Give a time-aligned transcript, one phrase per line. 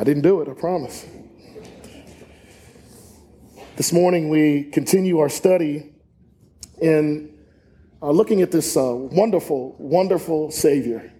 [0.00, 1.04] I didn't do it, I promise.
[3.76, 5.92] This morning we continue our study
[6.80, 7.36] in
[8.00, 11.12] uh, looking at this uh, wonderful, wonderful Savior.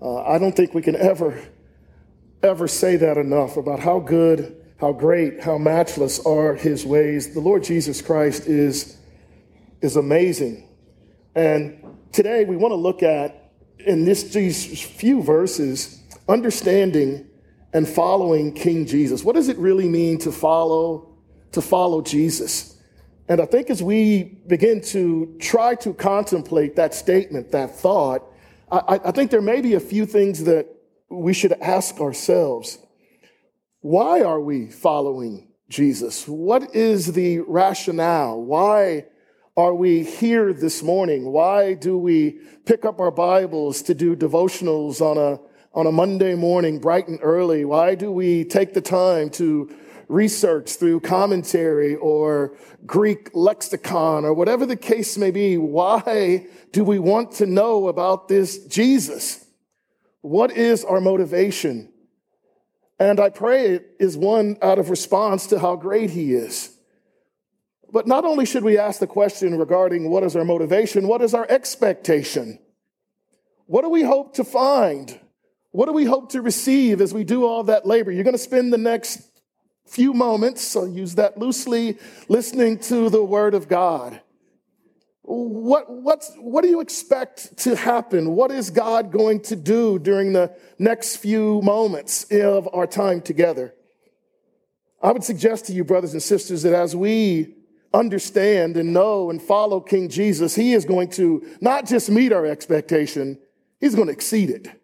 [0.00, 1.42] Uh, I don't think we can ever,
[2.40, 7.34] ever say that enough about how good, how great, how matchless are His ways.
[7.34, 8.96] The Lord Jesus Christ is,
[9.80, 10.68] is amazing.
[11.34, 13.50] And today we want to look at,
[13.80, 17.26] in this, these few verses, understanding
[17.72, 19.24] and following King Jesus.
[19.24, 21.08] What does it really mean to follow
[21.52, 22.76] to follow Jesus?
[23.28, 28.24] And I think as we begin to try to contemplate that statement, that thought,
[28.72, 30.66] I, I think there may be a few things that
[31.08, 32.78] we should ask ourselves.
[33.80, 36.26] Why are we following Jesus?
[36.26, 38.42] What is the rationale?
[38.42, 39.06] Why
[39.56, 41.32] are we here this morning?
[41.32, 45.40] Why do we pick up our Bibles to do devotionals on a
[45.72, 47.64] on a Monday morning, bright and early?
[47.64, 49.74] Why do we take the time to
[50.08, 55.56] research through commentary or Greek lexicon or whatever the case may be?
[55.56, 59.44] Why do we want to know about this Jesus?
[60.22, 61.92] What is our motivation?
[62.98, 66.76] And I pray it is one out of response to how great he is.
[67.92, 71.32] But not only should we ask the question regarding what is our motivation, what is
[71.32, 72.58] our expectation?
[73.66, 75.18] What do we hope to find?
[75.72, 78.10] What do we hope to receive as we do all that labor?
[78.10, 79.22] You're going to spend the next
[79.86, 84.20] few moments, so use that loosely, listening to the Word of God.
[85.22, 88.34] What, what's, what do you expect to happen?
[88.34, 93.74] What is God going to do during the next few moments of our time together?
[95.00, 97.54] I would suggest to you, brothers and sisters, that as we
[97.94, 102.46] understand and know and follow King Jesus, He is going to not just meet our
[102.46, 103.38] expectation,
[103.80, 104.79] He's going to exceed it.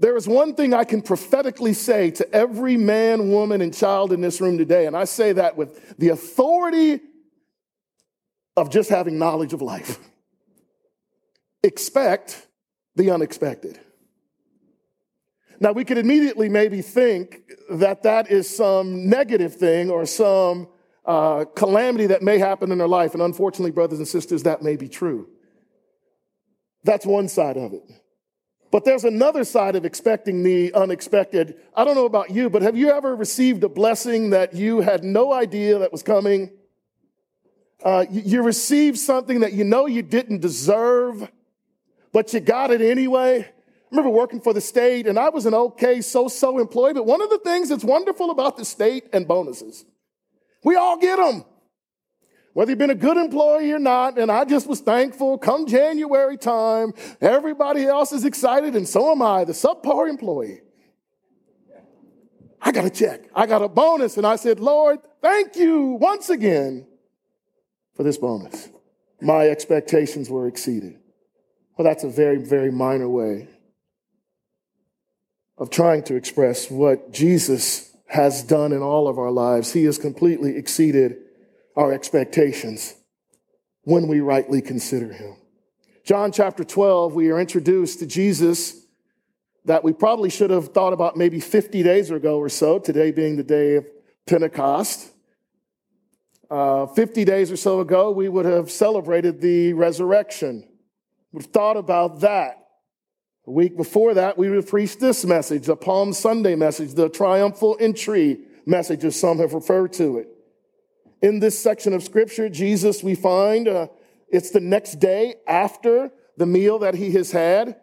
[0.00, 4.20] There is one thing I can prophetically say to every man, woman, and child in
[4.20, 7.00] this room today, and I say that with the authority
[8.56, 9.98] of just having knowledge of life.
[11.62, 12.46] Expect
[12.96, 13.78] the unexpected.
[15.60, 20.68] Now, we could immediately maybe think that that is some negative thing or some
[21.04, 23.14] uh, calamity that may happen in our life.
[23.14, 25.28] And unfortunately, brothers and sisters, that may be true.
[26.82, 27.82] That's one side of it.
[28.74, 31.54] But there's another side of expecting the unexpected.
[31.76, 35.04] I don't know about you, but have you ever received a blessing that you had
[35.04, 36.50] no idea that was coming?
[37.84, 41.30] Uh, you, you received something that you know you didn't deserve,
[42.12, 43.42] but you got it anyway.
[43.42, 43.46] I
[43.92, 47.30] remember working for the state and I was an okay so-so employee, but one of
[47.30, 49.84] the things that's wonderful about the state and bonuses,
[50.64, 51.44] we all get them
[52.54, 54.16] whether you've been a good employee or not.
[54.18, 59.20] And I just was thankful come January time, everybody else is excited, and so am
[59.20, 60.60] I, the subpar employee.
[62.62, 66.30] I got a check, I got a bonus, and I said, Lord, thank you once
[66.30, 66.86] again
[67.94, 68.70] for this bonus.
[69.20, 70.98] My expectations were exceeded.
[71.76, 73.48] Well, that's a very, very minor way
[75.58, 79.72] of trying to express what Jesus has done in all of our lives.
[79.72, 81.23] He has completely exceeded
[81.76, 82.94] our expectations
[83.82, 85.36] when we rightly consider him.
[86.04, 88.84] John chapter 12, we are introduced to Jesus
[89.64, 93.36] that we probably should have thought about maybe 50 days ago or so, today being
[93.36, 93.86] the day of
[94.26, 95.10] Pentecost.
[96.50, 100.68] Uh, 50 days or so ago, we would have celebrated the resurrection.
[101.32, 102.60] We've thought about that.
[103.46, 107.08] A week before that, we would have preached this message, the Palm Sunday message, the
[107.08, 110.28] triumphal entry message, as some have referred to it.
[111.24, 113.86] In this section of scripture, Jesus, we find uh,
[114.28, 117.76] it's the next day after the meal that he has had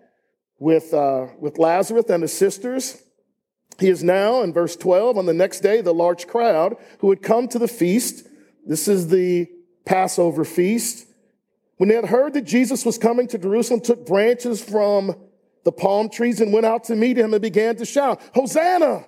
[0.59, 3.01] with, uh, with Lazarus and his sisters.
[3.79, 7.23] He is now, in verse 12, on the next day, the large crowd who had
[7.23, 8.27] come to the feast.
[8.63, 9.47] This is the
[9.85, 11.07] Passover feast.
[11.77, 15.15] When they had heard that Jesus was coming to Jerusalem, took branches from
[15.63, 19.07] the palm trees and went out to meet him and began to shout, Hosanna!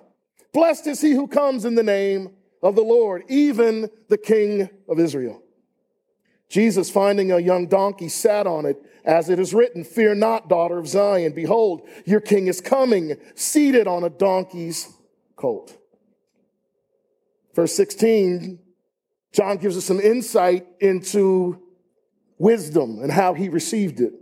[0.52, 2.30] Blessed is he who comes in the name
[2.64, 5.42] of the Lord, even the King of Israel.
[6.48, 10.78] Jesus, finding a young donkey, sat on it, as it is written, Fear not, daughter
[10.78, 11.34] of Zion.
[11.34, 14.88] Behold, your king is coming, seated on a donkey's
[15.36, 15.76] colt.
[17.54, 18.58] Verse 16,
[19.32, 21.60] John gives us some insight into
[22.38, 24.14] wisdom and how he received it.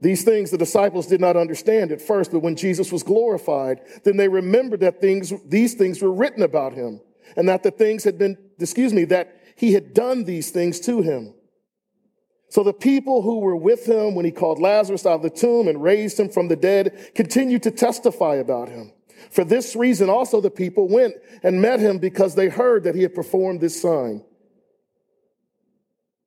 [0.00, 4.16] These things the disciples did not understand at first, but when Jesus was glorified, then
[4.16, 7.00] they remembered that things, these things were written about him
[7.36, 11.02] and that the things had been, excuse me, that he had done these things to
[11.02, 11.34] him.
[12.48, 15.68] So the people who were with him when he called Lazarus out of the tomb
[15.68, 18.92] and raised him from the dead continued to testify about him.
[19.30, 23.02] For this reason, also the people went and met him because they heard that he
[23.02, 24.24] had performed this sign.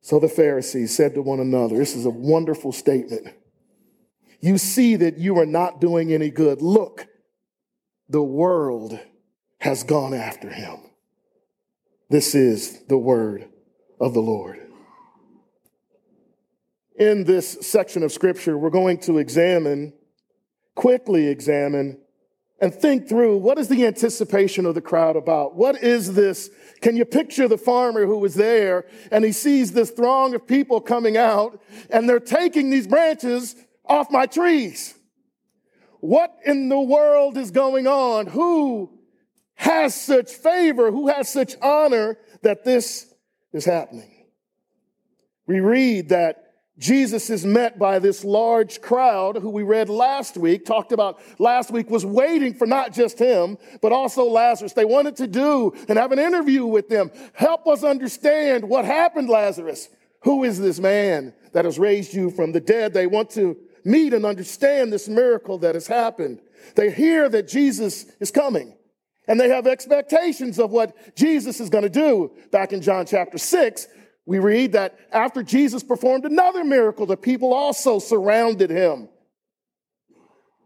[0.01, 3.27] So the Pharisees said to one another, This is a wonderful statement.
[4.43, 6.61] You see that you are not doing any good.
[6.61, 7.07] Look,
[8.09, 8.99] the world
[9.59, 10.79] has gone after him.
[12.09, 13.47] This is the word
[14.01, 14.59] of the Lord.
[16.97, 19.93] In this section of scripture, we're going to examine,
[20.75, 21.99] quickly examine,
[22.59, 25.55] and think through what is the anticipation of the crowd about?
[25.55, 26.49] What is this?
[26.81, 30.81] Can you picture the farmer who was there and he sees this throng of people
[30.81, 33.55] coming out and they're taking these branches
[33.85, 34.93] off my trees?
[35.99, 38.27] What in the world is going on?
[38.27, 38.91] Who
[39.55, 40.91] has such favor?
[40.91, 43.13] Who has such honor that this
[43.53, 44.25] is happening?
[45.47, 46.43] We read that
[46.77, 51.69] Jesus is met by this large crowd who we read last week, talked about last
[51.69, 54.73] week, was waiting for not just him, but also Lazarus.
[54.73, 57.11] They wanted to do and have an interview with them.
[57.33, 59.87] Help us understand what happened, Lazarus.
[60.23, 62.93] Who is this man that has raised you from the dead?
[62.93, 66.41] They want to meet and understand this miracle that has happened.
[66.75, 68.75] They hear that Jesus is coming
[69.27, 72.31] and they have expectations of what Jesus is going to do.
[72.51, 73.87] Back in John chapter 6,
[74.25, 79.09] we read that after Jesus performed another miracle, the people also surrounded him.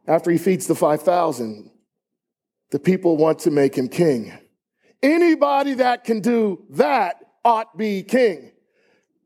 [0.08, 1.70] After he feeds the 5,000,
[2.72, 4.34] the people want to make him king.
[5.04, 8.52] Anybody that can do that ought be king.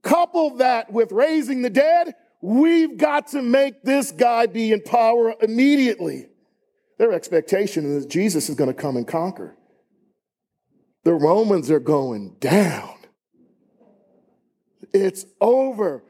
[0.01, 5.35] Couple that with raising the dead, we've got to make this guy be in power
[5.41, 6.27] immediately.
[6.97, 9.55] Their expectation is that Jesus is going to come and conquer.
[11.03, 12.95] The Romans are going down.
[14.93, 16.03] It's over.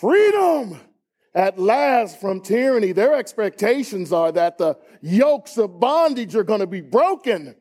[0.00, 0.80] Freedom
[1.34, 2.92] at last from tyranny.
[2.92, 7.54] Their expectations are that the yokes of bondage are going to be broken.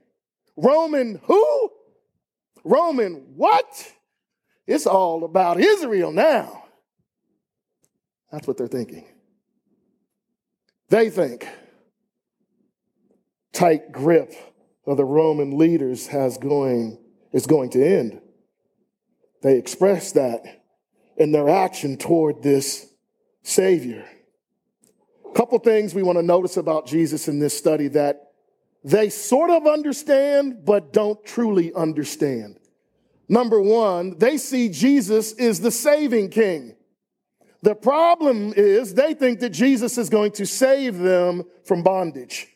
[0.56, 1.70] Roman who?
[2.64, 3.92] Roman what?
[4.68, 6.63] It's all about Israel now.
[8.34, 9.06] That's what they're thinking.
[10.90, 11.48] They think
[13.52, 14.34] tight grip
[14.88, 16.98] of the Roman leaders has going
[17.32, 18.20] is going to end.
[19.44, 20.64] They express that
[21.16, 22.88] in their action toward this
[23.44, 24.04] Savior.
[25.30, 28.32] A couple things we want to notice about Jesus in this study that
[28.84, 32.60] they sort of understand, but don't truly understand.
[33.30, 36.76] Number one, they see Jesus is the saving king.
[37.64, 42.48] The problem is they think that Jesus is going to save them from bondage.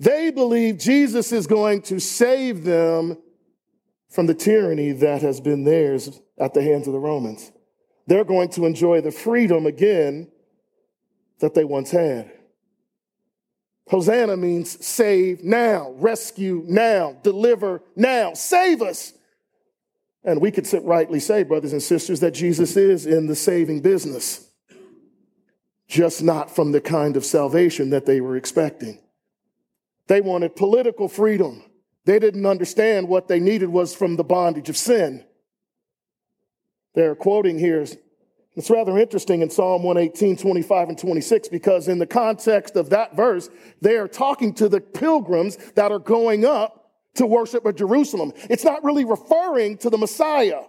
[0.00, 3.18] They believe Jesus is going to save them
[4.10, 7.52] from the tyranny that has been theirs at the hands of the Romans
[8.06, 10.28] they're going to enjoy the freedom again
[11.40, 12.30] that they once had.
[13.88, 19.12] Hosanna means save now, rescue now, deliver now, save us.
[20.26, 24.50] And we could rightly say, brothers and sisters, that Jesus is in the saving business,
[25.86, 28.98] just not from the kind of salvation that they were expecting.
[30.08, 31.62] They wanted political freedom.
[32.04, 35.24] They didn't understand what they needed was from the bondage of sin.
[36.94, 37.86] They're quoting here.
[38.56, 43.14] It's rather interesting in Psalm 118, 25, and 26, because in the context of that
[43.14, 43.48] verse,
[43.80, 46.85] they are talking to the pilgrims that are going up
[47.16, 48.32] to worship at Jerusalem.
[48.50, 50.62] It's not really referring to the Messiah,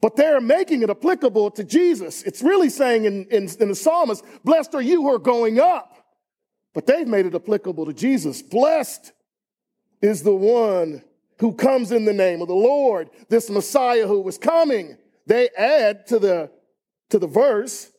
[0.00, 2.22] but they're making it applicable to Jesus.
[2.22, 5.92] It's really saying in, in, in the psalmist, blessed are you who are going up.
[6.74, 8.42] But they've made it applicable to Jesus.
[8.42, 9.12] Blessed
[10.02, 11.02] is the one
[11.38, 14.98] who comes in the name of the Lord, this Messiah who was coming.
[15.26, 16.50] They add to the,
[17.10, 17.90] to the verse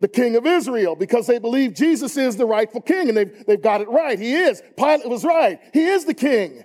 [0.00, 3.62] the king of Israel because they believe Jesus is the rightful king and they've, they've
[3.62, 4.18] got it right.
[4.18, 4.62] He is.
[4.76, 5.58] Pilate was right.
[5.72, 6.64] He is the king.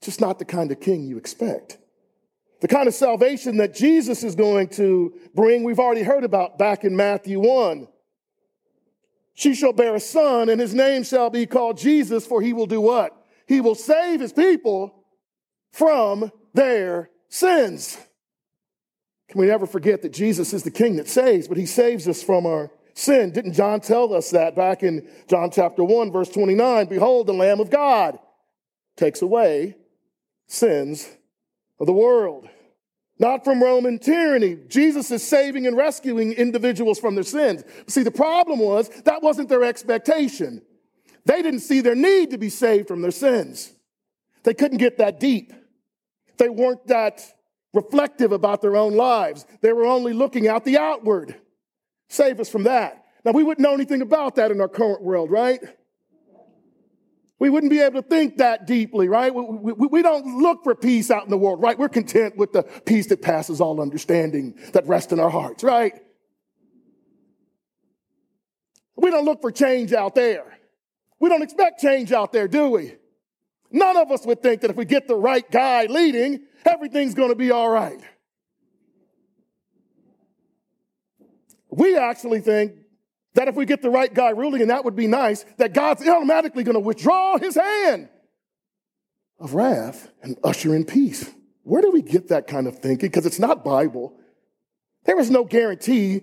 [0.00, 1.78] Just not the kind of king you expect.
[2.60, 6.84] The kind of salvation that Jesus is going to bring, we've already heard about back
[6.84, 7.88] in Matthew 1.
[9.34, 12.66] She shall bear a son, and his name shall be called Jesus, for he will
[12.66, 13.16] do what?
[13.48, 15.04] He will save his people
[15.72, 17.98] from their sins.
[19.32, 22.22] Can we never forget that Jesus is the King that saves, but he saves us
[22.22, 23.32] from our sin?
[23.32, 26.84] Didn't John tell us that back in John chapter 1, verse 29?
[26.84, 28.18] Behold, the Lamb of God
[28.94, 29.74] takes away
[30.48, 31.08] sins
[31.80, 32.46] of the world.
[33.18, 34.58] Not from Roman tyranny.
[34.68, 37.64] Jesus is saving and rescuing individuals from their sins.
[37.86, 40.60] See, the problem was that wasn't their expectation.
[41.24, 43.72] They didn't see their need to be saved from their sins.
[44.42, 45.54] They couldn't get that deep.
[46.36, 47.24] They weren't that
[47.72, 49.46] reflective about their own lives.
[49.60, 51.36] They were only looking out the outward.
[52.08, 53.04] Save us from that.
[53.24, 55.60] Now, we wouldn't know anything about that in our current world, right?
[57.42, 59.34] we wouldn't be able to think that deeply, right?
[59.34, 61.76] We, we, we, don't look for peace out in the world, right?
[61.76, 65.92] We're content with the peace that passes all understanding that rests in our hearts, right?
[68.94, 70.56] We don't look for change out there.
[71.18, 72.94] We don't expect change out there, do we?
[73.72, 77.30] None of us would think that if we get the right guy leading, everything's going
[77.30, 78.00] to be all right.
[81.70, 82.74] We actually think
[83.34, 86.06] that if we get the right guy ruling, and that would be nice, that God's
[86.06, 88.10] automatically going to withdraw his hand
[89.40, 91.30] of wrath and usher in peace.
[91.62, 93.08] Where do we get that kind of thinking?
[93.08, 94.14] Because it's not Bible.
[95.04, 96.20] There is no guarantee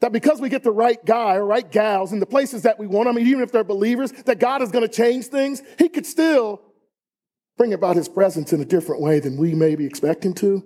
[0.00, 2.86] that because we get the right guy or right gals in the places that we
[2.86, 5.62] want, I mean, even if they're believers, that God is going to change things.
[5.78, 6.62] He could still
[7.58, 10.64] bring about his presence in a different way than we may be expecting to.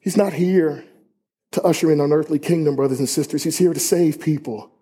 [0.00, 0.84] He's not here
[1.52, 3.44] to usher in an earthly kingdom, brothers and sisters.
[3.44, 4.72] He's here to save people.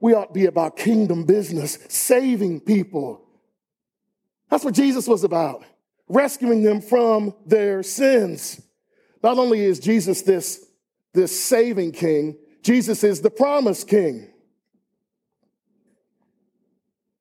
[0.00, 3.26] We ought to be about kingdom business, saving people.
[4.48, 5.64] That's what Jesus was about,
[6.08, 8.62] rescuing them from their sins.
[9.22, 10.64] Not only is Jesus this,
[11.12, 14.29] this saving king, Jesus is the promised king.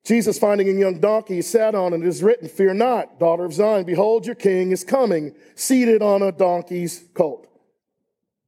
[0.09, 2.01] Jesus, finding a young donkey, he sat on it.
[2.01, 3.83] It is written, Fear not, daughter of Zion.
[3.85, 7.47] Behold, your king is coming, seated on a donkey's colt.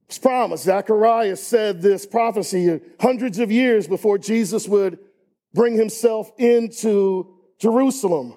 [0.08, 0.64] It's promised.
[0.64, 4.98] Zechariah said this prophecy hundreds of years before Jesus would
[5.54, 8.34] bring himself into Jerusalem.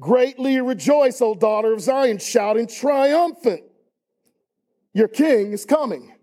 [0.00, 3.62] Greatly rejoice, O daughter of Zion, shouting triumphant.
[4.92, 6.16] Your king is coming.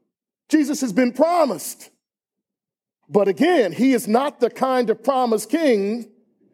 [0.50, 1.90] Jesus has been promised.
[3.12, 6.10] But again, he is not the kind of promised king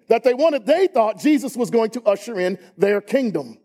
[0.07, 0.65] that they wanted.
[0.65, 3.59] They thought Jesus was going to usher in their kingdom.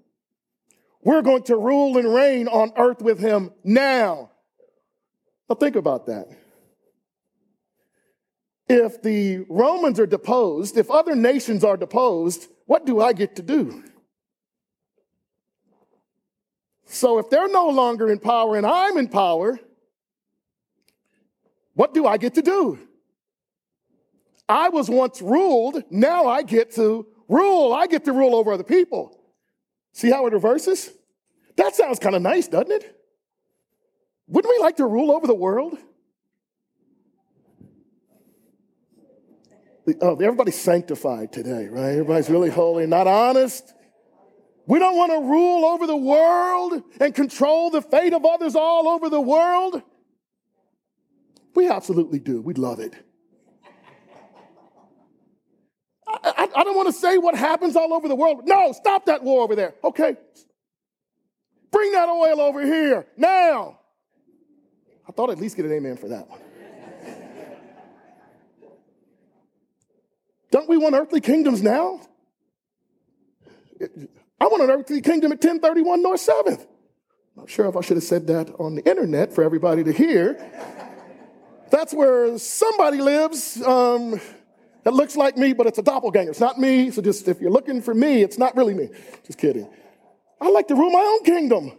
[1.02, 4.30] We're going to rule and reign on earth with him now.
[5.48, 6.28] Now, think about that.
[8.68, 13.42] If the Romans are deposed, if other nations are deposed, what do I get to
[13.42, 13.84] do?
[16.84, 19.58] So, if they're no longer in power and I'm in power,
[21.74, 22.78] what do I get to do?
[24.48, 27.72] I was once ruled, now I get to rule.
[27.72, 29.18] I get to rule over other people.
[29.92, 30.90] See how it reverses?
[31.56, 32.98] That sounds kind of nice, doesn't it?
[34.26, 35.76] Wouldn't we like to rule over the world?
[40.00, 41.90] Oh, everybody's sanctified today, right?
[41.90, 43.74] Everybody's really holy, not honest.
[44.66, 48.88] We don't want to rule over the world and control the fate of others all
[48.88, 49.82] over the world.
[51.54, 52.40] We absolutely do.
[52.40, 52.94] We'd love it.
[56.06, 58.42] I, I, I don't want to say what happens all over the world.
[58.44, 59.74] No, stop that war over there.
[59.82, 60.16] Okay.
[61.70, 63.78] Bring that oil over here now.
[65.08, 66.40] I thought I'd at least get an amen for that one.
[70.50, 72.00] Don't we want earthly kingdoms now?
[74.38, 76.60] I want an earthly kingdom at 1031 North 7th.
[76.60, 76.66] I'm
[77.36, 80.36] not sure if I should have said that on the internet for everybody to hear.
[81.72, 83.60] That's where somebody lives.
[83.62, 84.20] Um,
[84.84, 86.30] that looks like me, but it's a doppelganger.
[86.30, 86.90] It's not me.
[86.90, 88.90] So just if you're looking for me, it's not really me.
[89.26, 89.66] Just kidding.
[90.38, 91.72] I like to rule my own kingdom.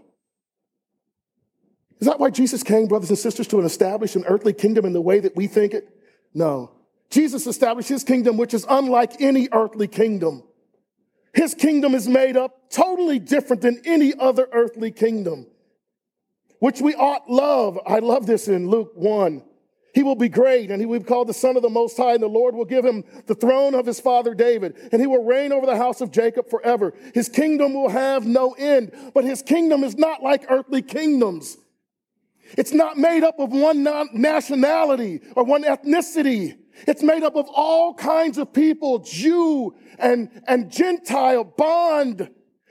[1.99, 5.01] Is that why Jesus came, brothers and sisters, to establish an earthly kingdom in the
[5.01, 5.87] way that we think it?
[6.33, 6.71] No.
[7.11, 10.41] Jesus established his kingdom, which is unlike any earthly kingdom.
[11.35, 15.45] His kingdom is made up totally different than any other earthly kingdom,
[16.57, 17.79] which we ought love.
[17.85, 19.43] I love this in Luke 1.
[19.93, 22.13] He will be great and he will be called the Son of the Most High,
[22.13, 25.23] and the Lord will give him the throne of his father David, and he will
[25.23, 26.93] reign over the house of Jacob forever.
[27.13, 31.57] His kingdom will have no end, but his kingdom is not like earthly kingdoms.
[32.57, 33.83] It's not made up of one
[34.13, 36.57] nationality or one ethnicity.
[36.87, 42.29] It's made up of all kinds of people, Jew and, and Gentile, bond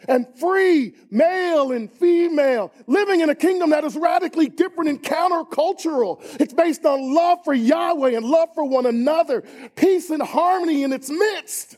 [0.09, 6.19] and free, male and female, living in a kingdom that is radically different and countercultural.
[6.41, 9.43] It's based on love for Yahweh and love for one another,
[9.77, 11.77] peace and harmony in its midst.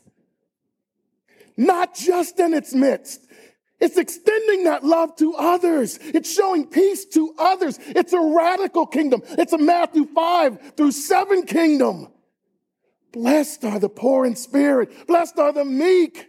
[1.56, 3.20] Not just in its midst.
[3.80, 5.98] It's extending that love to others.
[6.00, 7.78] It's showing peace to others.
[7.80, 9.22] It's a radical kingdom.
[9.30, 12.08] It's a Matthew 5 through 7 kingdom.
[13.12, 15.06] Blessed are the poor in spirit.
[15.06, 16.28] Blessed are the meek.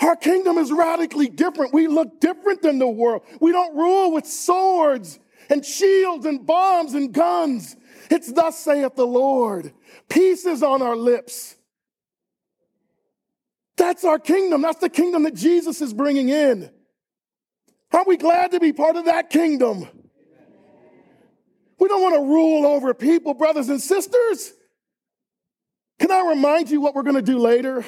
[0.00, 1.72] Our kingdom is radically different.
[1.72, 3.22] We look different than the world.
[3.40, 7.76] We don't rule with swords and shields and bombs and guns.
[8.10, 9.72] It's thus saith the Lord.
[10.08, 11.56] Peace is on our lips.
[13.76, 14.62] That's our kingdom.
[14.62, 16.70] That's the kingdom that Jesus is bringing in.
[17.92, 19.88] Aren't we glad to be part of that kingdom?
[21.78, 24.52] We don't want to rule over people, brothers and sisters.
[25.98, 27.84] Can I remind you what we're going to do later?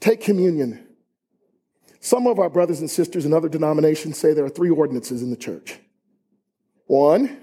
[0.00, 0.83] Take communion.
[2.04, 5.30] Some of our brothers and sisters in other denominations say there are three ordinances in
[5.30, 5.78] the church
[6.84, 7.40] one,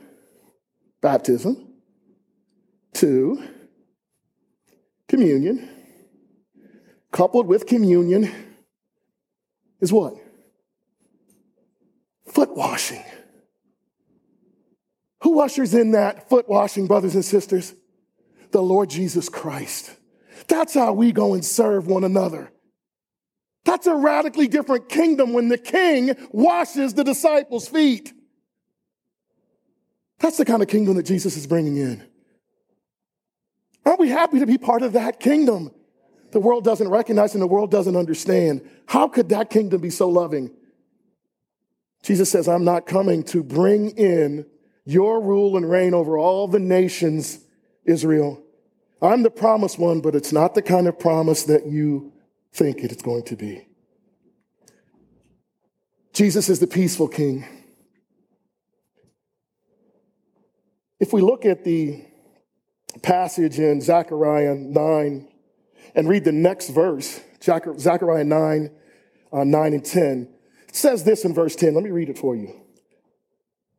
[1.02, 1.74] baptism,
[2.94, 3.44] two,
[5.08, 5.68] communion,
[7.12, 8.32] coupled with communion
[9.80, 10.14] is what?
[12.28, 13.04] Foot washing.
[15.24, 17.74] Who ushers in that foot washing, brothers and sisters?
[18.52, 19.90] The Lord Jesus Christ.
[20.48, 22.52] That's how we go and serve one another.
[23.64, 28.14] That's a radically different kingdom when the king washes the disciples' feet.
[30.20, 32.04] That's the kind of kingdom that Jesus is bringing in.
[33.86, 35.72] Aren't we happy to be part of that kingdom?
[36.32, 38.68] The world doesn't recognize and the world doesn't understand.
[38.88, 40.52] How could that kingdom be so loving?
[42.04, 44.46] Jesus says, I'm not coming to bring in
[44.86, 47.40] your rule and reign over all the nations,
[47.86, 48.42] Israel.
[49.02, 52.14] I'm the promised one, but it's not the kind of promise that you
[52.54, 53.68] think it's going to be.
[56.14, 57.46] Jesus is the peaceful king.
[61.00, 62.06] If we look at the
[63.02, 65.28] passage in Zechariah 9
[65.96, 68.72] and read the next verse, Zechariah 9,
[69.34, 70.30] uh, 9 and 10,
[70.68, 71.74] it says this in verse 10.
[71.74, 72.54] Let me read it for you.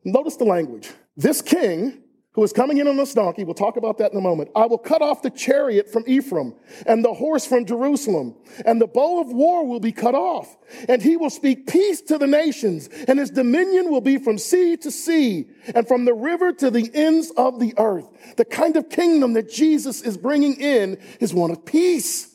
[0.04, 0.90] Notice the language.
[1.16, 2.01] This king
[2.34, 4.50] who is coming in on this donkey, we'll talk about that in a moment.
[4.56, 6.54] I will cut off the chariot from Ephraim
[6.86, 8.34] and the horse from Jerusalem,
[8.64, 10.56] and the bow of war will be cut off.
[10.88, 14.78] And he will speak peace to the nations, and his dominion will be from sea
[14.78, 18.08] to sea, and from the river to the ends of the earth.
[18.36, 22.34] The kind of kingdom that Jesus is bringing in is one of peace.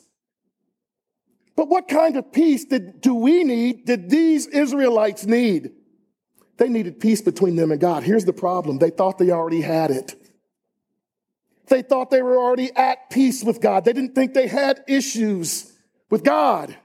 [1.56, 5.72] But what kind of peace did, do we need, did these Israelites need?
[6.58, 8.02] They needed peace between them and God.
[8.02, 10.14] Here's the problem they thought they already had it.
[11.68, 13.84] They thought they were already at peace with God.
[13.84, 15.72] They didn't think they had issues
[16.10, 16.76] with God.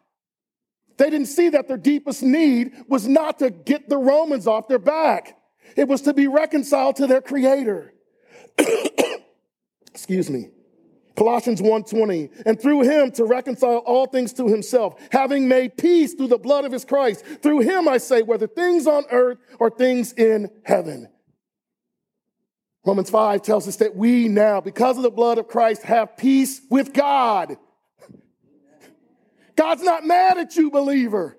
[0.97, 4.79] They didn't see that their deepest need was not to get the Romans off their
[4.79, 5.37] back.
[5.75, 7.93] It was to be reconciled to their creator.
[9.87, 10.49] Excuse me.
[11.15, 16.27] Colossians 1:20, and through him to reconcile all things to himself, having made peace through
[16.27, 17.23] the blood of his Christ.
[17.41, 21.07] Through him I say, whether things on earth or things in heaven.
[22.85, 26.61] Romans 5 tells us that we now, because of the blood of Christ, have peace
[26.69, 27.57] with God.
[29.55, 31.37] God's not mad at you, believer.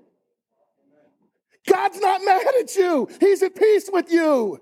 [1.66, 3.08] God's not mad at you.
[3.20, 4.60] He's at peace with you.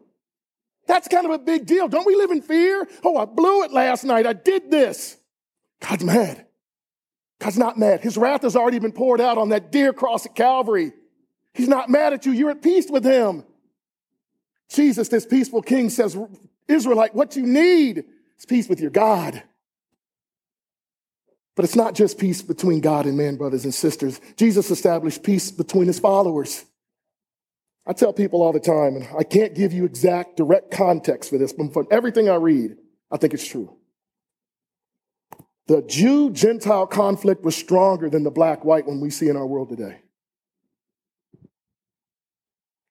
[0.92, 1.88] That's kind of a big deal.
[1.88, 2.87] Don't we live in fear?
[3.02, 4.26] Oh, I blew it last night.
[4.26, 5.16] I did this.
[5.81, 6.44] God's mad.
[7.40, 8.02] God's not mad.
[8.02, 10.92] His wrath has already been poured out on that dear cross at Calvary.
[11.55, 12.33] He's not mad at you.
[12.33, 13.42] You're at peace with him.
[14.68, 16.14] Jesus, this peaceful king, says,
[16.68, 18.05] Israelite, what you need
[18.38, 19.42] is peace with your God.
[21.55, 24.20] But it's not just peace between God and man, brothers and sisters.
[24.37, 26.66] Jesus established peace between his followers.
[27.87, 31.38] I tell people all the time, and I can't give you exact direct context for
[31.38, 32.77] this, but from everything I read,
[33.11, 33.77] I think it's true.
[35.66, 39.47] The Jew Gentile conflict was stronger than the black white one we see in our
[39.47, 40.01] world today.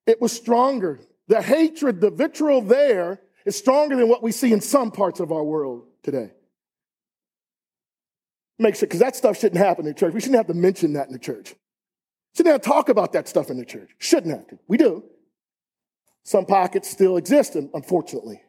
[0.05, 0.99] It was stronger.
[1.27, 5.31] The hatred, the vitriol there is stronger than what we see in some parts of
[5.31, 6.31] our world today.
[8.59, 10.13] Make sure, because that stuff shouldn't happen in church.
[10.13, 11.55] We shouldn't have to mention that in the church.
[12.37, 13.91] Have to talk about that stuff in the church.
[13.97, 14.59] Shouldn't have to.
[14.67, 15.03] We do.
[16.23, 18.41] Some pockets still exist, unfortunately.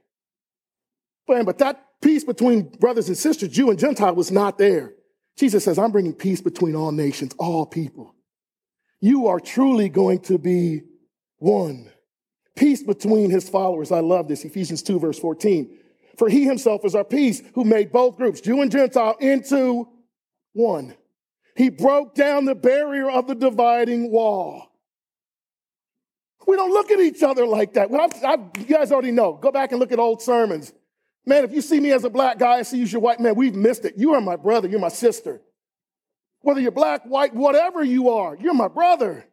[1.27, 4.93] But, but that peace between brothers and sisters, Jew and Gentile, was not there.
[5.37, 8.15] Jesus says, I'm bringing peace between all nations, all people.
[9.01, 10.83] You are truly going to be
[11.39, 11.91] one.
[12.55, 13.91] Peace between his followers.
[13.91, 14.45] I love this.
[14.45, 15.79] Ephesians 2, verse 14.
[16.19, 19.89] For he himself is our peace, who made both groups, Jew and Gentile, into
[20.53, 20.95] one
[21.55, 24.69] he broke down the barrier of the dividing wall.
[26.47, 27.91] We don't look at each other like that.
[27.91, 29.35] Well, I've, I've, you guys already know.
[29.35, 30.73] Go back and look at old sermons.
[31.25, 33.21] Man, if you see me as a black guy, I see you as your white
[33.21, 33.95] man, we've missed it.
[33.97, 35.41] You are my brother, you're my sister.
[36.41, 39.25] Whether you're black, white, whatever you are, you're my brother.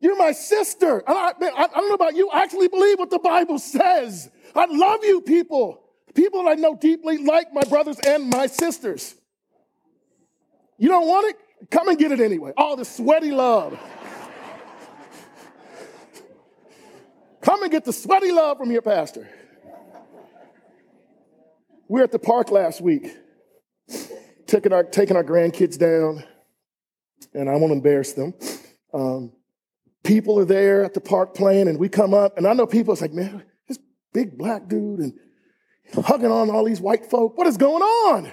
[0.00, 0.98] You're my sister.
[0.98, 3.58] And I, man, I, I don't know about you, I actually believe what the Bible
[3.58, 4.30] says.
[4.54, 5.82] I love you people.
[6.14, 9.16] People that I know deeply like my brothers and my sisters.
[10.78, 11.70] You don't want it?
[11.70, 12.52] Come and get it anyway.
[12.56, 13.78] All the sweaty love.
[17.42, 19.28] Come and get the sweaty love from your pastor.
[21.88, 23.16] We were at the park last week,
[24.46, 26.22] taking our, taking our grandkids down,
[27.32, 28.34] and I won't embarrass them.
[28.92, 29.32] Um,
[30.04, 32.92] people are there at the park playing, and we come up, and I know people,
[32.92, 33.78] it's like, man, this
[34.12, 35.14] big black dude and
[36.04, 37.38] hugging on all these white folk.
[37.38, 38.30] What is going on?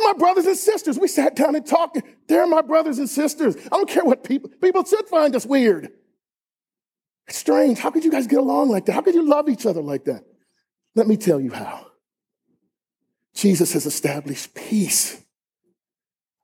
[0.00, 0.98] My brothers and sisters.
[0.98, 2.00] We sat down and talked.
[2.28, 3.56] They're my brothers and sisters.
[3.66, 5.90] I don't care what people, people should find us weird.
[7.26, 7.78] It's strange.
[7.78, 8.92] How could you guys get along like that?
[8.92, 10.24] How could you love each other like that?
[10.94, 11.86] Let me tell you how.
[13.34, 15.22] Jesus has established peace.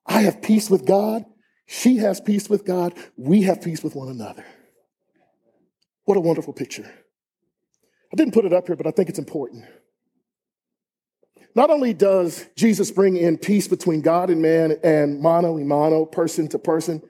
[0.06, 1.24] I have peace with God.
[1.66, 2.94] She has peace with God.
[3.16, 4.44] We have peace with one another.
[6.04, 6.88] What a wonderful picture.
[8.12, 9.64] I didn't put it up here, but I think it's important.
[11.56, 16.04] Not only does Jesus bring in peace between God and man and mano y mano,
[16.04, 17.02] person to person,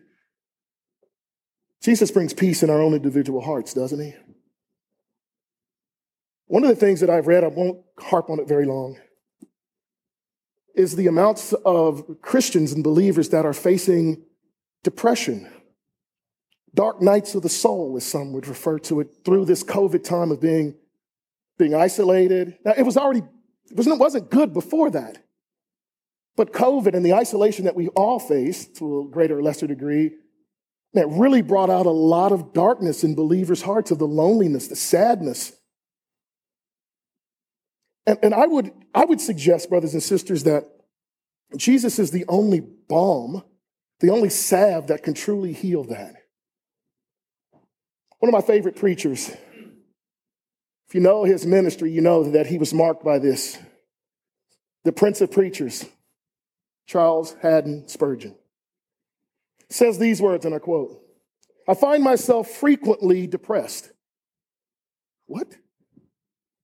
[1.82, 4.14] Jesus brings peace in our own individual hearts, doesn't he?
[6.46, 9.00] One of the things that I've read, I won't harp on it very long,
[10.76, 14.22] is the amounts of Christians and believers that are facing
[14.84, 15.50] depression,
[16.72, 20.30] dark nights of the soul, as some would refer to it, through this COVID time
[20.30, 20.76] of being,
[21.58, 22.58] being isolated.
[22.64, 23.22] Now, it was already,
[23.70, 25.24] it wasn't, good before that.
[26.36, 30.12] But COVID and the isolation that we all face to a greater or lesser degree,
[30.92, 34.76] that really brought out a lot of darkness in believers' hearts of the loneliness, the
[34.76, 35.52] sadness,
[38.06, 40.64] and, and I, would, I would suggest, brothers and sisters, that
[41.56, 43.42] Jesus is the only balm,
[44.00, 46.14] the only salve that can truly heal that.
[48.18, 49.30] One of my favorite preachers,
[50.96, 53.58] you know his ministry, you know that he was marked by this.
[54.84, 55.84] The Prince of Preachers,
[56.86, 58.34] Charles Haddon Spurgeon,
[59.68, 60.98] says these words, and I quote
[61.68, 63.90] I find myself frequently depressed.
[65.26, 65.54] What?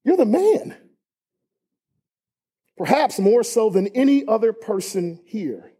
[0.02, 0.78] You're the man
[2.78, 5.74] perhaps more so than any other person here.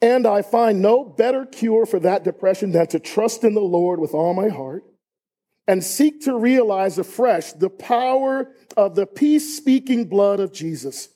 [0.00, 4.00] And I find no better cure for that depression than to trust in the Lord
[4.00, 4.82] with all my heart
[5.66, 11.08] and seek to realize afresh the power of the peace speaking blood of Jesus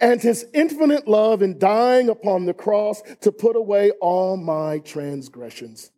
[0.00, 5.90] and his infinite love in dying upon the cross to put away all my transgressions.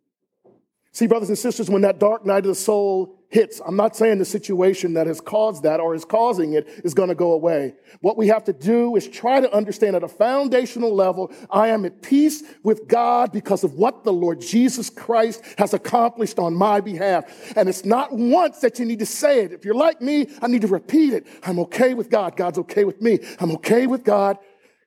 [0.93, 3.61] See, brothers and sisters, when that dark night of the soul hits.
[3.65, 7.09] I'm not saying the situation that has caused that or is causing it is going
[7.09, 7.73] to go away.
[8.01, 11.85] What we have to do is try to understand at a foundational level, I am
[11.85, 16.81] at peace with God because of what the Lord Jesus Christ has accomplished on my
[16.81, 17.55] behalf.
[17.55, 19.53] And it's not once that you need to say it.
[19.53, 21.25] If you're like me, I need to repeat it.
[21.43, 22.35] I'm okay with God.
[22.35, 23.19] God's okay with me.
[23.39, 24.37] I'm okay with God.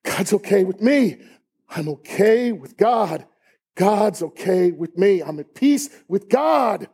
[0.02, 1.16] God's okay with me.
[1.70, 3.26] I'm okay with God.
[3.74, 5.22] God's okay with me.
[5.22, 6.88] I'm at peace with God.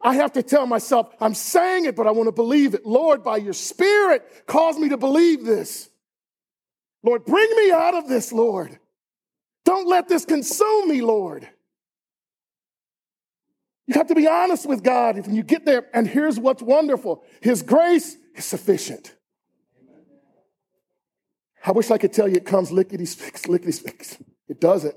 [0.00, 2.84] I have to tell myself, I'm saying it, but I want to believe it.
[2.84, 5.88] Lord, by your Spirit, cause me to believe this.
[7.02, 8.78] Lord, bring me out of this, Lord.
[9.64, 11.48] Don't let this consume me, Lord.
[13.86, 15.86] You have to be honest with God when you get there.
[15.94, 19.14] And here's what's wonderful His grace is sufficient.
[21.64, 24.18] I wish I could tell you it comes lickety spicks, lickety spicks.
[24.48, 24.94] It doesn't.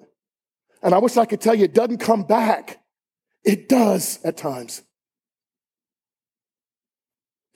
[0.83, 2.79] And I wish I could tell you it doesn't come back.
[3.43, 4.83] It does at times.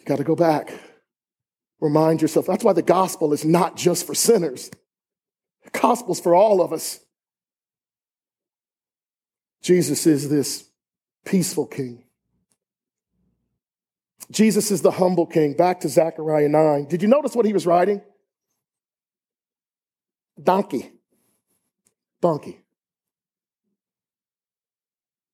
[0.03, 0.73] You got to go back.
[1.79, 2.45] Remind yourself.
[2.45, 4.69] That's why the gospel is not just for sinners,
[5.63, 6.99] the gospel's for all of us.
[9.61, 10.65] Jesus is this
[11.23, 12.03] peaceful king.
[14.29, 15.53] Jesus is the humble king.
[15.53, 16.85] Back to Zechariah 9.
[16.85, 18.01] Did you notice what he was riding?
[20.41, 20.91] Donkey.
[22.21, 22.59] Donkey.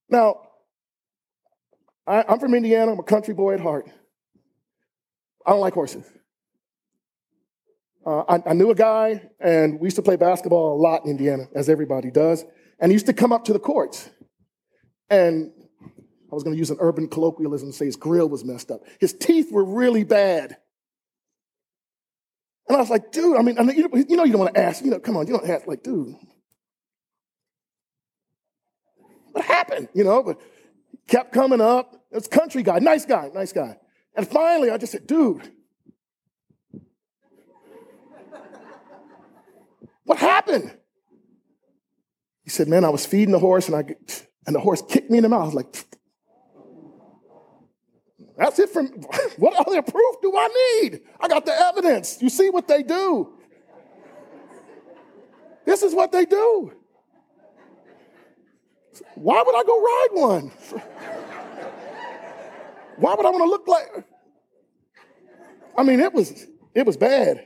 [0.10, 0.42] Now,
[2.06, 2.92] I, am from Indiana.
[2.92, 3.90] I'm a country boy at heart.
[5.46, 6.06] I don't like horses.
[8.06, 11.12] Uh, I, I, knew a guy, and we used to play basketball a lot in
[11.12, 12.46] Indiana, as everybody does.
[12.80, 14.10] And he used to come up to the courts.
[15.10, 15.52] And
[16.32, 18.82] I was going to use an urban colloquialism and say his grill was messed up.
[19.00, 20.58] His teeth were really bad.
[22.68, 24.42] And I was like, dude, I mean, I mean you, know, you know, you don't
[24.42, 26.16] want to ask, you know, come on, you don't ask, like, dude,
[29.32, 29.90] what happened?
[29.94, 30.40] You know, but
[31.08, 31.96] kept coming up.
[32.12, 33.78] It's country guy, nice guy, nice guy.
[34.16, 35.50] And finally, I just said, dude,
[40.04, 40.76] what happened?
[42.44, 43.96] He said, man, I was feeding the horse and I
[44.48, 45.44] and the horse kicked me in the mouth.
[45.44, 45.86] I was like,
[48.36, 48.88] that's it from
[49.38, 50.48] what other proof do I
[50.82, 51.02] need?
[51.20, 52.22] I got the evidence.
[52.22, 53.34] You see what they do.
[55.66, 56.74] This is what they do.
[59.14, 60.52] Why would I go ride one?
[63.00, 64.06] Why would I want to look like?
[65.78, 67.46] I mean, it was it was bad.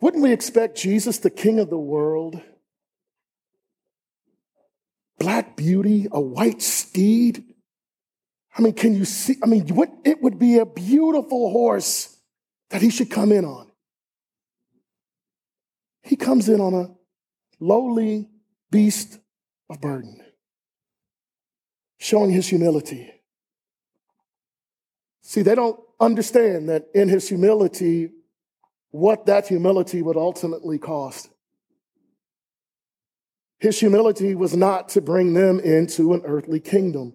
[0.00, 2.40] Wouldn't we expect Jesus, the King of the world,
[5.18, 7.44] black beauty, a white steed?
[8.56, 9.36] I mean, can you see?
[9.42, 12.14] I mean, what, it would be a beautiful horse.
[12.70, 13.70] that he should come in on.
[16.02, 16.94] He comes in on a
[17.60, 18.28] lowly
[18.70, 19.18] beast
[19.70, 20.20] of burden,
[21.98, 23.12] showing his humility.
[25.28, 28.10] See, they don't understand that in his humility,
[28.90, 31.28] what that humility would ultimately cost.
[33.58, 37.12] His humility was not to bring them into an earthly kingdom.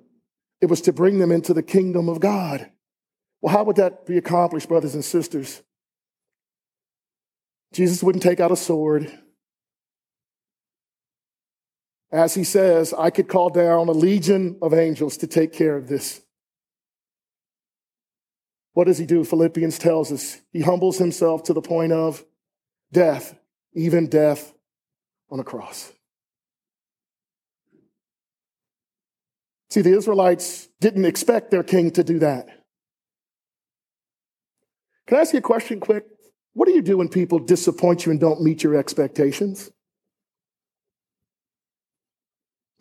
[0.60, 2.70] It was to bring them into the kingdom of God.
[3.40, 5.62] Well, how would that be accomplished, brothers and sisters?
[7.72, 9.10] Jesus wouldn't take out a sword.
[12.12, 15.88] As he says, I could call down a legion of angels to take care of
[15.88, 16.20] this.
[18.74, 19.24] What does he do?
[19.24, 22.24] Philippians tells us he humbles himself to the point of
[22.92, 23.38] death,
[23.74, 24.54] even death
[25.30, 25.92] on a cross.
[29.70, 32.48] See, the Israelites didn't expect their king to do that.
[35.08, 36.06] Can I ask you a question quick?
[36.54, 39.72] What do you do when people disappoint you and don't meet your expectations?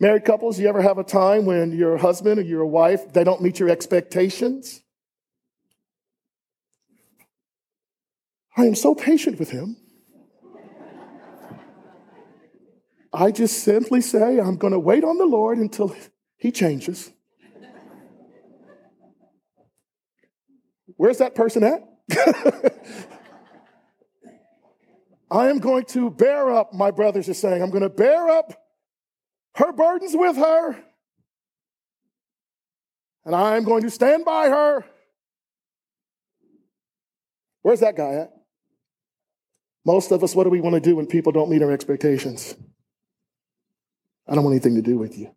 [0.01, 3.41] Married couples, you ever have a time when your husband or your wife, they don't
[3.41, 4.81] meet your expectations?
[8.57, 9.77] I am so patient with him.
[13.13, 15.95] I just simply say, I'm going to wait on the Lord until
[16.37, 17.11] he changes.
[20.95, 21.81] Where's that person at?
[25.31, 28.53] I am going to bear up, my brothers are saying, I'm going to bear up
[29.55, 30.75] her burdens with her.
[33.25, 34.85] And I'm going to stand by her.
[37.61, 38.40] Where's that guy at?
[39.85, 42.55] Most of us, what do we want to do when people don't meet our expectations?
[44.27, 45.35] I don't want anything to do with you.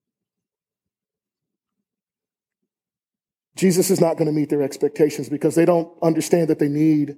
[3.56, 7.16] Jesus is not going to meet their expectations because they don't understand that they need.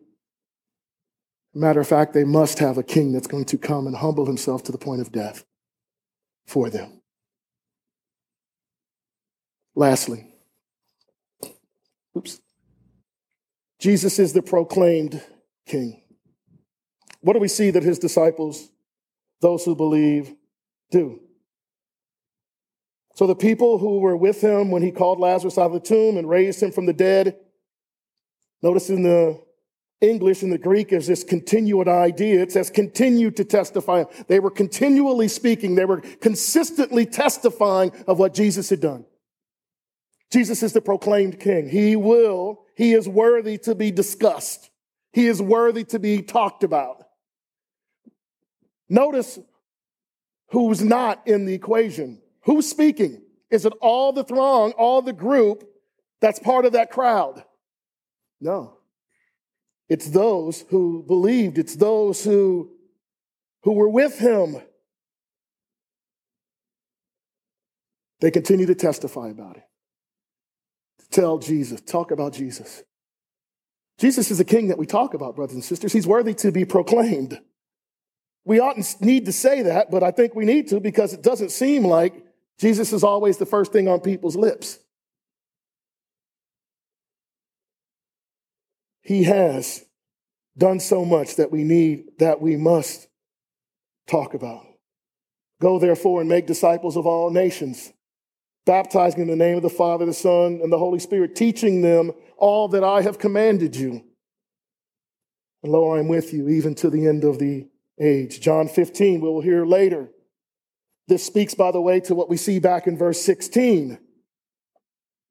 [1.55, 4.63] Matter of fact, they must have a king that's going to come and humble himself
[4.65, 5.45] to the point of death
[6.47, 7.01] for them.
[9.75, 10.27] Lastly,
[12.17, 12.41] oops,
[13.79, 15.23] Jesus is the proclaimed
[15.67, 16.03] king.
[17.27, 18.71] What do we see that his disciples,
[19.41, 20.33] those who believe,
[20.93, 21.19] do?
[23.17, 26.19] So the people who were with him when he called Lazarus out of the tomb
[26.19, 27.37] and raised him from the dead,
[28.63, 29.43] notice in the
[30.01, 32.43] English and the Greek is this continued idea.
[32.43, 34.05] It says continue to testify.
[34.29, 35.75] They were continually speaking.
[35.75, 39.05] They were consistently testifying of what Jesus had done.
[40.33, 41.69] Jesus is the proclaimed king.
[41.69, 44.71] He will, he is worthy to be discussed.
[45.13, 47.06] He is worthy to be talked about.
[48.89, 49.39] Notice
[50.51, 52.21] who's not in the equation.
[52.43, 53.23] Who's speaking?
[53.51, 55.65] Is it all the throng, all the group
[56.21, 57.45] that's part of that crowd?
[58.41, 58.79] No.
[59.89, 62.71] It's those who believed, it's those who,
[63.63, 64.57] who were with him.
[68.21, 69.65] They continue to testify about it,
[71.01, 72.83] to tell Jesus, talk about Jesus.
[73.99, 75.93] Jesus is a king that we talk about, brothers and sisters.
[75.93, 77.41] He's worthy to be proclaimed.
[78.47, 81.51] We oughtn't need to say that, but I think we need to because it doesn't
[81.51, 82.15] seem like
[82.59, 84.79] Jesus is always the first thing on people's lips.
[89.03, 89.85] He has
[90.57, 93.09] done so much that we need, that we must
[94.07, 94.65] talk about.
[95.61, 97.93] Go therefore and make disciples of all nations,
[98.65, 102.13] baptizing in the name of the Father, the Son, and the Holy Spirit, teaching them
[102.37, 104.05] all that I have commanded you.
[105.65, 107.67] And lo, I am with you even to the end of the
[108.01, 108.41] age.
[108.41, 110.09] John 15, we'll hear later.
[111.09, 113.99] This speaks, by the way, to what we see back in verse 16.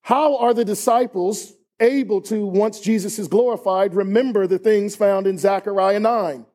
[0.04, 5.38] How are the disciples able to, once Jesus is glorified, remember the things found in
[5.38, 6.46] Zechariah 9?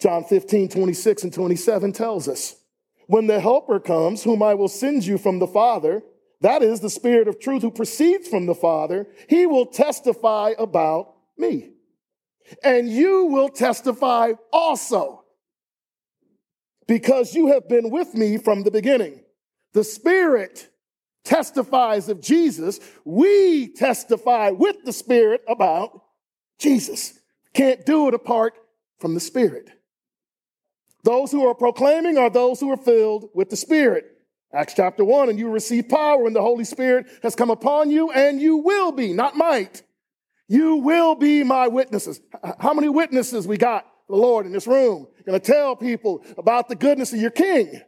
[0.00, 2.56] John 15, 26 and 27 tells us,
[3.06, 6.02] When the Helper comes, whom I will send you from the Father,
[6.40, 11.14] that is the Spirit of truth who proceeds from the Father, he will testify about
[11.36, 11.73] me.
[12.62, 15.24] And you will testify also
[16.86, 19.22] because you have been with me from the beginning.
[19.72, 20.68] The Spirit
[21.24, 22.80] testifies of Jesus.
[23.04, 26.02] We testify with the Spirit about
[26.58, 27.18] Jesus.
[27.54, 28.54] Can't do it apart
[28.98, 29.70] from the Spirit.
[31.02, 34.06] Those who are proclaiming are those who are filled with the Spirit.
[34.52, 38.10] Acts chapter 1, and you receive power when the Holy Spirit has come upon you,
[38.12, 39.82] and you will be, not might.
[40.48, 42.20] You will be my witnesses.
[42.58, 45.06] How many witnesses we got the Lord in this room?
[45.24, 47.80] going to tell people about the goodness of your king.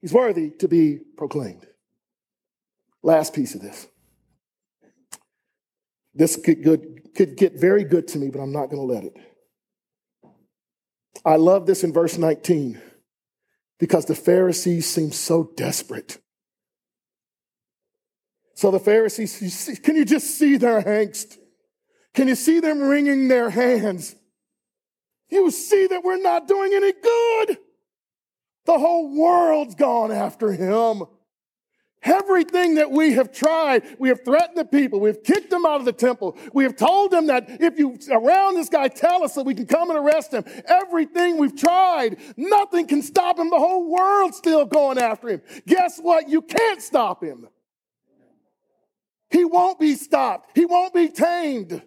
[0.00, 1.66] He's worthy to be proclaimed.
[3.02, 3.86] Last piece of this.
[6.14, 9.04] This could, good, could get very good to me, but I'm not going to let
[9.04, 9.16] it.
[11.24, 12.80] I love this in verse 19
[13.78, 16.18] because the Pharisees seem so desperate.
[18.54, 21.36] So the Pharisees, can you just see their angst?
[22.16, 24.16] Can you see them wringing their hands?
[25.28, 27.58] You see that we're not doing any good.
[28.64, 31.04] The whole world's gone after him.
[32.02, 35.84] Everything that we have tried, we have threatened the people, we've kicked them out of
[35.84, 39.42] the temple, we have told them that if you around this guy, tell us so
[39.42, 40.44] we can come and arrest him.
[40.66, 43.50] Everything we've tried, nothing can stop him.
[43.50, 45.42] The whole world's still going after him.
[45.66, 46.28] Guess what?
[46.28, 47.48] You can't stop him.
[49.30, 51.82] He won't be stopped, he won't be tamed.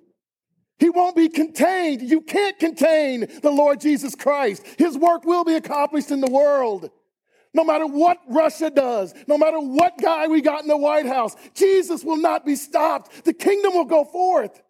[0.80, 2.02] He won't be contained.
[2.02, 4.66] You can't contain the Lord Jesus Christ.
[4.78, 6.90] His work will be accomplished in the world.
[7.54, 11.36] No matter what Russia does, no matter what guy we got in the White House,
[11.54, 13.26] Jesus will not be stopped.
[13.26, 14.62] The kingdom will go forth.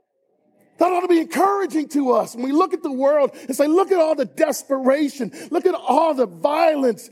[0.79, 3.67] That ought to be encouraging to us when we look at the world and say,
[3.67, 7.09] look at all the desperation, look at all the violence.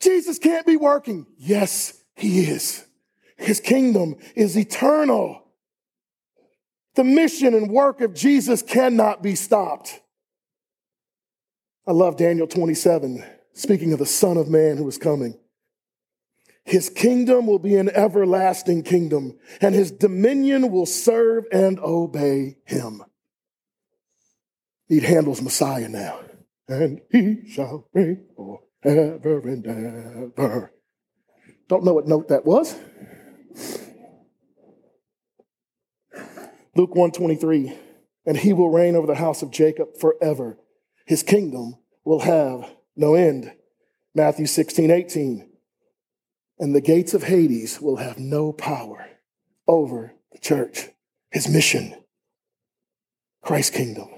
[0.00, 1.26] Jesus can't be working.
[1.36, 2.86] Yes, he is.
[3.36, 5.41] His kingdom is eternal.
[6.94, 10.00] The mission and work of Jesus cannot be stopped.
[11.86, 13.24] I love Daniel 27,
[13.54, 15.38] speaking of the Son of Man who is coming.
[16.64, 23.02] His kingdom will be an everlasting kingdom, and his dominion will serve and obey him.
[24.86, 26.20] He Handel's Messiah now.
[26.68, 30.72] And he shall reign forever and ever.
[31.68, 32.76] Don't know what note that was.
[36.74, 37.76] Luke 123,
[38.24, 40.58] and he will reign over the house of Jacob forever.
[41.04, 43.52] His kingdom will have no end.
[44.14, 45.48] Matthew 16, 18.
[46.58, 49.06] And the gates of Hades will have no power
[49.66, 50.88] over the church.
[51.30, 51.94] His mission,
[53.42, 54.08] Christ's kingdom.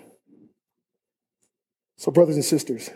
[1.97, 2.91] So, brothers and sisters,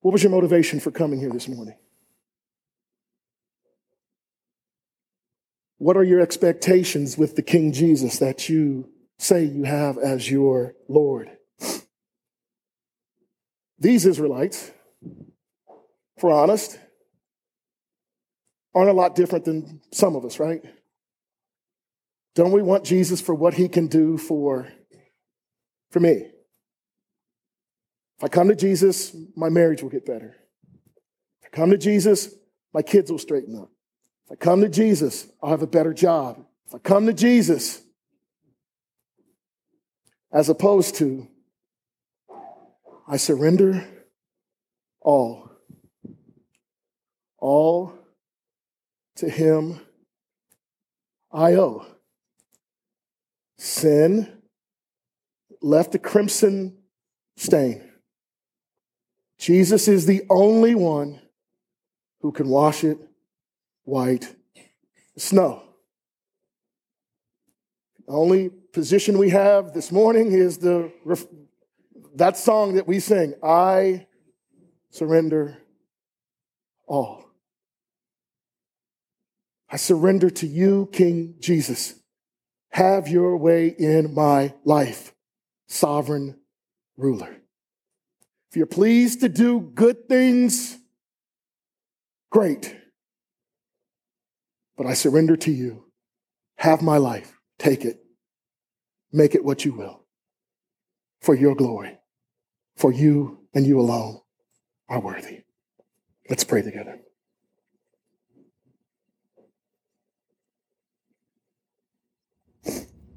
[0.00, 1.76] what was your motivation for coming here this morning?
[5.78, 10.74] What are your expectations with the King Jesus that you say you have as your
[10.88, 11.30] Lord?
[13.78, 14.70] These Israelites,
[16.18, 16.78] for honest,
[18.74, 20.62] aren't a lot different than some of us, right?
[22.34, 24.68] Don't we want Jesus for what he can do for,
[25.90, 26.30] for me?
[28.18, 30.36] If I come to Jesus, my marriage will get better.
[31.42, 32.34] If I come to Jesus,
[32.72, 33.70] my kids will straighten up.
[34.26, 36.44] If I come to Jesus, I'll have a better job.
[36.66, 37.80] If I come to Jesus,
[40.32, 41.28] as opposed to,
[43.06, 43.86] I surrender
[45.00, 45.48] all.
[47.38, 47.94] All
[49.16, 49.80] to Him
[51.30, 51.86] I owe.
[53.58, 54.42] Sin
[55.62, 56.78] left a crimson
[57.36, 57.92] stain.
[59.38, 61.20] Jesus is the only one
[62.22, 62.98] who can wash it
[63.86, 64.34] white
[65.16, 65.62] snow.
[68.06, 70.92] The only position we have this morning is the
[72.16, 74.06] that song that we sing, I
[74.90, 75.58] surrender
[76.86, 77.24] all.
[79.70, 81.94] I surrender to you, King Jesus.
[82.70, 85.14] Have your way in my life,
[85.66, 86.38] sovereign
[86.96, 87.36] ruler.
[88.50, 90.78] If you're pleased to do good things,
[92.30, 92.74] great
[94.76, 95.84] but I surrender to you.
[96.58, 97.38] Have my life.
[97.58, 97.98] Take it.
[99.12, 100.04] Make it what you will
[101.20, 101.98] for your glory.
[102.76, 104.20] For you and you alone
[104.88, 105.42] are worthy.
[106.28, 106.98] Let's pray together.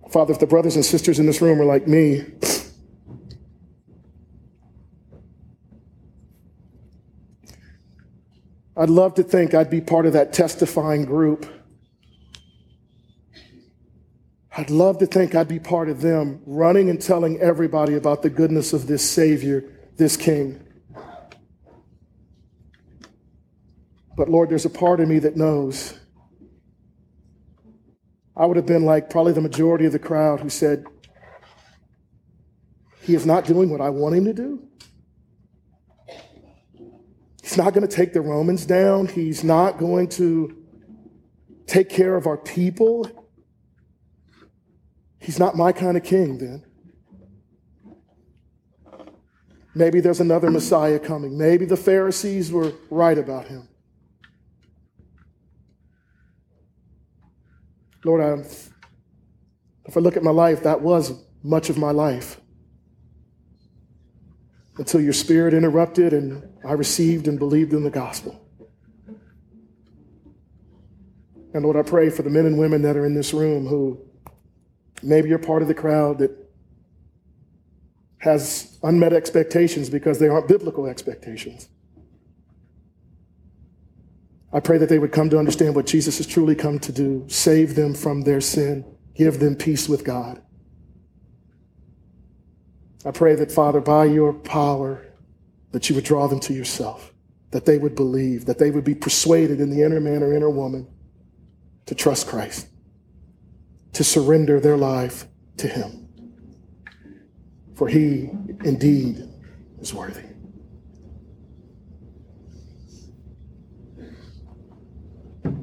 [0.09, 2.25] Father, if the brothers and sisters in this room are like me,
[8.79, 11.45] I'd love to think I'd be part of that testifying group.
[14.55, 18.29] I'd love to think I'd be part of them running and telling everybody about the
[18.29, 19.65] goodness of this Savior,
[19.97, 20.65] this King.
[24.15, 25.99] But Lord, there's a part of me that knows
[28.33, 30.85] I would have been like probably the majority of the crowd who said,
[33.01, 34.68] He is not doing what I want him to do.
[37.49, 39.07] He's not going to take the Romans down.
[39.07, 40.55] He's not going to
[41.65, 43.09] take care of our people.
[45.19, 46.63] He's not my kind of king then.
[49.73, 51.39] Maybe there's another Messiah coming.
[51.39, 53.67] Maybe the Pharisees were right about him.
[58.05, 58.45] Lord, I,
[59.85, 62.39] if I look at my life, that was much of my life
[64.79, 68.41] until your spirit interrupted and I received and believed in the gospel.
[71.53, 73.99] And Lord, I pray for the men and women that are in this room who
[75.03, 76.31] maybe you're part of the crowd that
[78.19, 81.67] has unmet expectations because they aren't biblical expectations.
[84.53, 87.25] I pray that they would come to understand what Jesus has truly come to do
[87.27, 90.41] save them from their sin, give them peace with God.
[93.05, 95.05] I pray that, Father, by your power,
[95.71, 97.13] that you would draw them to yourself,
[97.51, 100.49] that they would believe, that they would be persuaded in the inner man or inner
[100.49, 100.87] woman
[101.85, 102.67] to trust Christ,
[103.93, 105.27] to surrender their life
[105.57, 106.09] to Him.
[107.75, 108.29] For He
[108.65, 109.27] indeed
[109.79, 110.23] is worthy.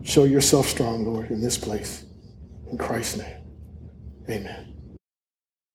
[0.02, 2.04] Show yourself strong, Lord, in this place.
[2.70, 3.36] In Christ's name,
[4.30, 4.75] amen.